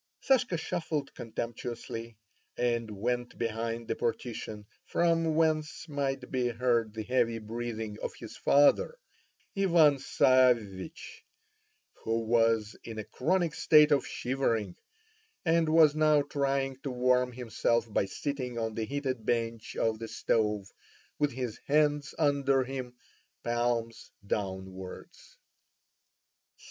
[0.19, 2.17] Sashka shuffled contemptuously,
[2.57, 8.35] and went behind the partition, from whence might be heard the heavy breathing of his
[8.35, 8.97] father,
[9.55, 11.21] Ivan Savvich,
[11.93, 14.75] who was in a chronic state of shivering,
[15.45, 20.07] and was now trying to warm himself by sitting on the heated bench of the
[20.07, 20.67] stove
[21.19, 22.95] with his hands under him,
[23.43, 25.37] palms downwards.